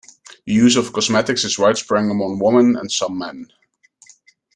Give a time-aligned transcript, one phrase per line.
[0.47, 3.53] The use of cosmetics is widespread among women, and some men.